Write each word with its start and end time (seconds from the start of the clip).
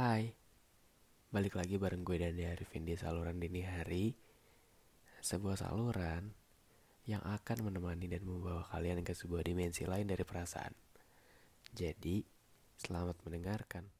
Hai, 0.00 0.32
balik 1.28 1.60
lagi 1.60 1.76
bareng 1.76 2.00
gue 2.00 2.16
dan 2.16 2.32
Arifin 2.32 2.88
di 2.88 2.96
saluran 2.96 3.36
dini 3.36 3.60
hari. 3.60 4.16
Sebuah 5.20 5.60
saluran 5.60 6.32
yang 7.04 7.20
akan 7.20 7.68
menemani 7.68 8.08
dan 8.08 8.24
membawa 8.24 8.64
kalian 8.72 9.04
ke 9.04 9.12
sebuah 9.12 9.44
dimensi 9.44 9.84
lain 9.84 10.08
dari 10.08 10.24
perasaan. 10.24 10.72
Jadi, 11.76 12.24
selamat 12.80 13.12
mendengarkan. 13.28 13.92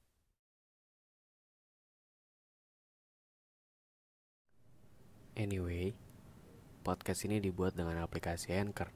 Anyway, 5.37 5.93
podcast 6.81 7.29
ini 7.29 7.45
dibuat 7.45 7.77
dengan 7.77 8.01
aplikasi 8.01 8.57
Anchor. 8.57 8.89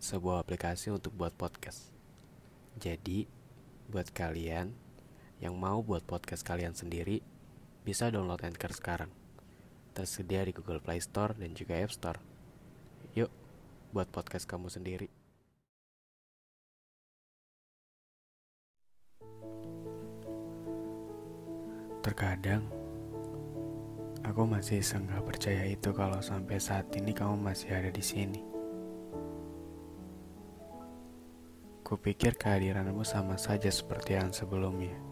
Sebuah 0.00 0.40
aplikasi 0.40 0.88
untuk 0.88 1.12
buat 1.12 1.36
podcast. 1.36 1.92
Jadi, 2.80 3.28
buat 3.92 4.08
kalian 4.08 4.87
yang 5.38 5.54
mau 5.54 5.86
buat 5.86 6.02
podcast 6.02 6.42
kalian 6.42 6.74
sendiri, 6.74 7.22
bisa 7.86 8.10
download 8.10 8.42
Anchor 8.42 8.74
sekarang. 8.74 9.10
Tersedia 9.94 10.42
di 10.42 10.50
Google 10.54 10.82
Play 10.82 10.98
Store 10.98 11.34
dan 11.34 11.54
juga 11.54 11.78
App 11.78 11.94
Store. 11.94 12.18
Yuk, 13.14 13.30
buat 13.94 14.10
podcast 14.10 14.46
kamu 14.50 14.66
sendiri. 14.66 15.08
Terkadang, 22.02 22.66
aku 24.26 24.42
masih 24.42 24.82
senggak 24.82 25.22
percaya 25.22 25.66
itu 25.70 25.90
kalau 25.94 26.18
sampai 26.18 26.58
saat 26.58 26.90
ini 26.98 27.14
kamu 27.14 27.38
masih 27.38 27.70
ada 27.74 27.90
di 27.94 28.02
sini. 28.02 28.40
Kupikir 31.86 32.36
kehadiranmu 32.36 33.00
sama 33.00 33.40
saja 33.40 33.72
seperti 33.72 34.12
yang 34.20 34.28
sebelumnya 34.28 35.07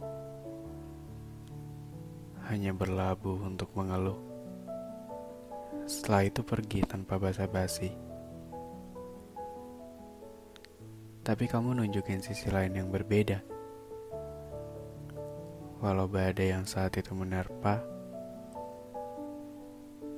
hanya 2.46 2.70
berlabuh 2.70 3.42
untuk 3.42 3.74
mengeluh. 3.74 4.18
Setelah 5.86 6.30
itu 6.30 6.46
pergi 6.46 6.86
tanpa 6.86 7.18
basa-basi. 7.18 7.90
Tapi 11.26 11.44
kamu 11.50 11.82
nunjukin 11.82 12.22
sisi 12.22 12.46
lain 12.54 12.78
yang 12.78 12.88
berbeda. 12.94 13.42
Walau 15.82 16.06
badai 16.06 16.54
yang 16.54 16.64
saat 16.70 16.94
itu 16.94 17.12
menerpa, 17.18 17.82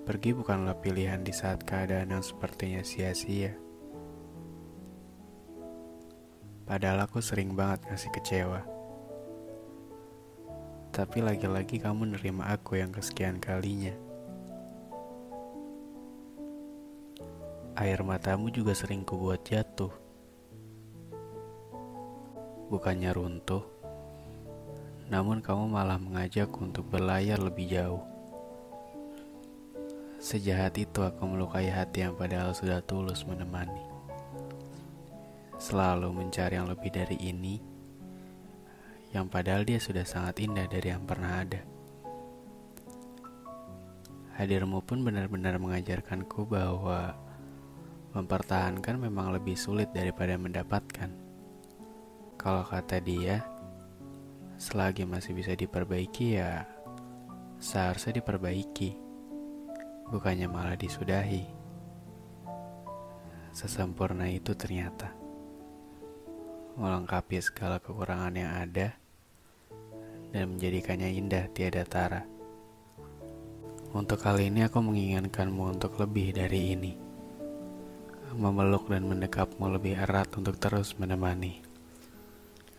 pergi 0.05 0.37
bukanlah 0.37 0.77
pilihan 0.79 1.25
di 1.25 1.33
saat 1.33 1.65
keadaan 1.65 2.13
yang 2.13 2.25
sepertinya 2.25 2.85
sia-sia. 2.85 3.57
Padahal 6.69 7.09
aku 7.09 7.25
sering 7.25 7.57
banget 7.57 7.89
ngasih 7.89 8.13
kecewa 8.13 8.78
tapi 10.99 11.23
lagi-lagi 11.23 11.79
kamu 11.79 12.19
nerima 12.19 12.51
aku 12.51 12.75
yang 12.75 12.91
kesekian 12.91 13.39
kalinya. 13.39 13.95
Air 17.79 18.03
matamu 18.03 18.51
juga 18.51 18.75
sering 18.75 19.07
kubuat 19.07 19.47
jatuh. 19.47 19.95
Bukannya 22.67 23.15
runtuh, 23.15 23.63
namun 25.07 25.39
kamu 25.39 25.71
malah 25.71 26.03
mengajak 26.03 26.51
untuk 26.59 26.91
berlayar 26.91 27.39
lebih 27.39 27.71
jauh. 27.71 28.03
Sejahat 30.19 30.83
itu 30.83 31.07
aku 31.07 31.23
melukai 31.31 31.71
hati 31.71 32.03
yang 32.11 32.19
padahal 32.19 32.51
sudah 32.59 32.83
tulus 32.83 33.23
menemani. 33.23 33.87
Selalu 35.63 36.11
mencari 36.11 36.59
yang 36.59 36.67
lebih 36.67 36.91
dari 36.91 37.15
ini 37.23 37.78
yang 39.19 39.27
padahal 39.27 39.67
dia 39.67 39.83
sudah 39.83 40.07
sangat 40.07 40.39
indah 40.47 40.71
dari 40.71 40.95
yang 40.95 41.03
pernah 41.03 41.43
ada. 41.43 41.59
Hadirmu 44.39 44.79
pun 44.87 45.03
benar-benar 45.03 45.59
mengajarkanku 45.59 46.47
bahwa 46.47 47.19
mempertahankan 48.15 49.03
memang 49.03 49.35
lebih 49.35 49.59
sulit 49.59 49.91
daripada 49.91 50.39
mendapatkan. 50.39 51.11
Kalau 52.39 52.63
kata 52.63 53.03
dia, 53.03 53.43
selagi 54.55 55.03
masih 55.03 55.35
bisa 55.35 55.59
diperbaiki 55.59 56.39
ya 56.39 56.63
seharusnya 57.59 58.23
diperbaiki, 58.23 58.95
bukannya 60.15 60.47
malah 60.47 60.79
disudahi. 60.79 61.43
Sesempurna 63.51 64.31
itu 64.31 64.55
ternyata 64.55 65.11
melengkapi 66.79 67.43
segala 67.43 67.83
kekurangan 67.83 68.39
yang 68.39 68.55
ada 68.55 68.95
dan 70.35 70.55
menjadikannya 70.55 71.15
indah 71.15 71.47
tiada 71.53 71.85
tara. 71.85 72.23
Untuk 73.95 74.21
kali 74.21 74.53
ini 74.53 74.69
aku 74.69 74.85
menginginkanmu 74.85 75.79
untuk 75.79 75.97
lebih 75.97 76.37
dari 76.37 76.77
ini. 76.77 76.93
Memeluk 78.37 78.93
dan 78.93 79.09
mendekapmu 79.09 79.65
lebih 79.73 79.97
erat 79.97 80.29
untuk 80.37 80.61
terus 80.61 80.93
menemani. 81.01 81.65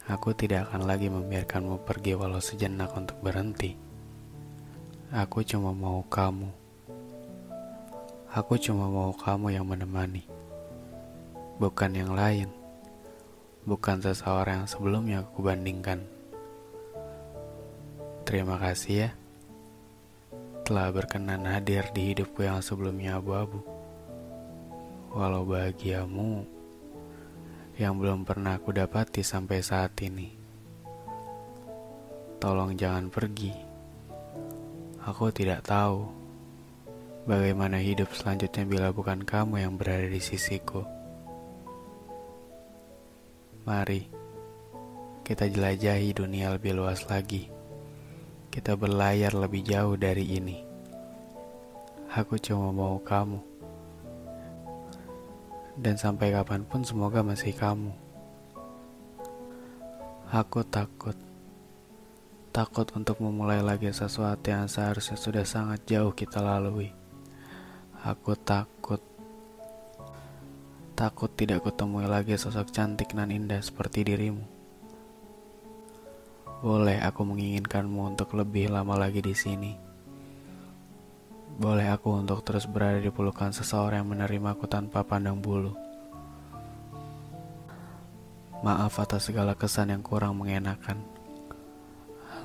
Aku 0.10 0.34
tidak 0.34 0.70
akan 0.70 0.86
lagi 0.86 1.10
membiarkanmu 1.10 1.82
pergi 1.86 2.14
walau 2.14 2.42
sejenak 2.42 2.94
untuk 2.94 3.18
berhenti. 3.22 3.74
Aku 5.10 5.42
cuma 5.42 5.74
mau 5.74 6.06
kamu. 6.06 6.50
Aku 8.30 8.62
cuma 8.62 8.86
mau 8.90 9.10
kamu 9.14 9.58
yang 9.58 9.66
menemani. 9.66 10.26
Bukan 11.58 11.98
yang 11.98 12.14
lain 12.14 12.60
bukan 13.70 14.02
seseorang 14.02 14.66
yang 14.66 14.70
sebelumnya 14.70 15.18
aku 15.22 15.46
bandingkan. 15.46 16.19
Terima 18.30 18.62
kasih 18.62 18.94
ya 18.94 19.10
telah 20.62 20.94
berkenan 20.94 21.50
hadir 21.50 21.90
di 21.98 22.14
hidupku 22.14 22.46
yang 22.46 22.62
sebelumnya 22.62 23.18
abu-abu. 23.18 23.66
Walau 25.10 25.50
bahagiamu 25.50 26.46
yang 27.82 27.98
belum 27.98 28.30
pernah 28.30 28.62
aku 28.62 28.70
dapati 28.70 29.26
sampai 29.26 29.66
saat 29.66 29.98
ini. 30.06 30.30
Tolong 32.38 32.78
jangan 32.78 33.10
pergi. 33.10 33.50
Aku 35.10 35.34
tidak 35.34 35.66
tahu 35.66 36.06
bagaimana 37.26 37.82
hidup 37.82 38.14
selanjutnya 38.14 38.62
bila 38.70 38.94
bukan 38.94 39.26
kamu 39.26 39.66
yang 39.66 39.74
berada 39.74 40.06
di 40.06 40.22
sisiku. 40.22 40.86
Mari 43.66 44.06
kita 45.26 45.50
jelajahi 45.50 46.14
dunia 46.14 46.54
lebih 46.54 46.78
luas 46.78 47.10
lagi. 47.10 47.59
Kita 48.50 48.74
berlayar 48.74 49.38
lebih 49.38 49.62
jauh 49.62 49.94
dari 49.94 50.26
ini. 50.38 50.58
Aku 52.14 52.42
cuma 52.42 52.74
mau 52.74 52.98
kamu. 52.98 53.38
Dan 55.80 55.96
sampai 55.96 56.34
kapan 56.34 56.66
pun 56.66 56.82
semoga 56.82 57.22
masih 57.22 57.54
kamu. 57.54 57.94
Aku 60.34 60.66
takut. 60.66 61.16
Takut 62.50 62.90
untuk 62.98 63.22
memulai 63.22 63.62
lagi 63.62 63.94
sesuatu 63.94 64.50
yang 64.50 64.66
seharusnya 64.66 65.16
sudah 65.16 65.46
sangat 65.46 65.86
jauh 65.86 66.12
kita 66.12 66.42
lalui. 66.42 66.90
Aku 68.02 68.34
takut 68.34 69.00
Takut 71.00 71.32
tidak 71.32 71.64
kutemui 71.64 72.04
lagi 72.12 72.36
sosok 72.36 72.76
cantik 72.76 73.16
nan 73.16 73.32
indah 73.32 73.64
seperti 73.64 74.04
dirimu. 74.04 74.59
Boleh 76.60 76.98
aku 77.00 77.22
menginginkanmu 77.24 78.14
untuk 78.16 78.34
lebih 78.34 78.74
lama 78.74 78.98
lagi 78.98 79.22
di 79.22 79.38
sini. 79.38 79.72
Boleh 81.60 81.92
aku 81.92 82.16
untuk 82.16 82.42
terus 82.42 82.66
berada 82.66 82.98
di 82.98 83.12
pelukan 83.14 83.54
seseorang 83.54 84.02
yang 84.02 84.10
menerimaku 84.16 84.66
tanpa 84.66 85.06
pandang 85.06 85.38
bulu. 85.38 85.78
Maaf 88.60 89.00
atas 89.00 89.30
segala 89.30 89.56
kesan 89.56 89.94
yang 89.94 90.04
kurang 90.04 90.36
mengenakan. 90.36 91.00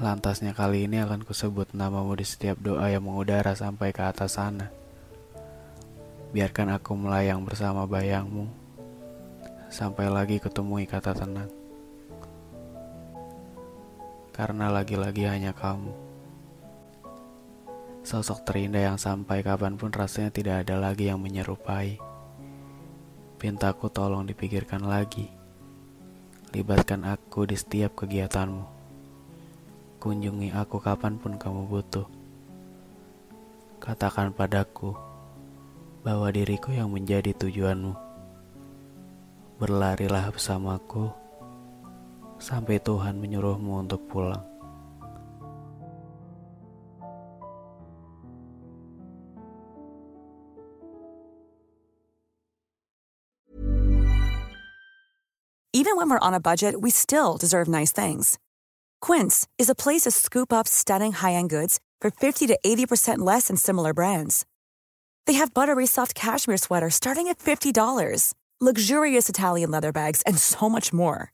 Lantasnya 0.02 0.50
kali 0.54 0.90
ini 0.90 0.98
akan 0.98 1.22
kusebut 1.22 1.70
namamu 1.74 2.18
di 2.18 2.26
setiap 2.26 2.58
doa 2.58 2.90
yang 2.90 3.06
mengudara 3.06 3.54
sampai 3.54 3.94
ke 3.94 4.02
atas 4.02 4.38
sana. 4.38 4.70
Biarkan 6.34 6.74
aku 6.74 6.98
melayang 6.98 7.46
bersama 7.46 7.86
bayangmu 7.86 8.50
sampai 9.70 10.06
lagi 10.10 10.42
ketemu 10.42 10.86
kata 10.86 11.14
tenang. 11.14 11.63
Karena 14.34 14.66
lagi-lagi 14.66 15.30
hanya 15.30 15.54
kamu. 15.54 15.94
Sosok 18.02 18.42
terindah 18.42 18.82
yang 18.82 18.98
sampai 18.98 19.46
kapan 19.46 19.78
pun 19.78 19.94
rasanya 19.94 20.34
tidak 20.34 20.66
ada 20.66 20.74
lagi 20.74 21.06
yang 21.06 21.22
menyerupai. 21.22 22.02
Pintaku 23.38 23.86
tolong 23.94 24.26
dipikirkan 24.26 24.82
lagi. 24.82 25.30
Libatkan 26.50 27.06
aku 27.06 27.46
di 27.46 27.54
setiap 27.54 27.94
kegiatanmu. 27.94 28.66
Kunjungi 30.02 30.50
aku 30.50 30.82
kapan 30.82 31.14
pun 31.14 31.38
kamu 31.38 31.70
butuh. 31.70 32.10
Katakan 33.78 34.34
padaku 34.34 34.98
bahwa 36.02 36.26
diriku 36.34 36.74
yang 36.74 36.90
menjadi 36.90 37.30
tujuanmu. 37.38 37.94
Berlarilah 39.62 40.34
bersamaku 40.34 41.23
sampai 42.44 42.76
Tuhan 42.84 43.16
menyuruhmu 43.16 43.88
untuk 43.88 44.04
pulang. 44.12 44.44
Even 55.74 55.98
when 55.98 56.08
we're 56.08 56.22
on 56.22 56.32
a 56.32 56.40
budget, 56.40 56.80
we 56.80 56.88
still 56.88 57.36
deserve 57.36 57.66
nice 57.66 57.90
things. 57.90 58.38
Quince 59.02 59.44
is 59.58 59.68
a 59.68 59.74
place 59.74 60.02
to 60.06 60.12
scoop 60.14 60.52
up 60.52 60.70
stunning 60.70 61.12
high-end 61.12 61.50
goods 61.50 61.80
for 62.00 62.14
50 62.14 62.46
to 62.46 62.58
80% 62.64 63.18
less 63.18 63.48
than 63.48 63.56
similar 63.58 63.92
brands. 63.92 64.46
They 65.26 65.34
have 65.34 65.52
buttery 65.52 65.86
soft 65.86 66.14
cashmere 66.14 66.62
sweaters 66.62 66.94
starting 66.94 67.26
at 67.28 67.38
$50, 67.38 67.74
luxurious 68.60 69.28
Italian 69.28 69.70
leather 69.72 69.92
bags, 69.92 70.22
and 70.22 70.38
so 70.38 70.70
much 70.70 70.92
more. 70.92 71.33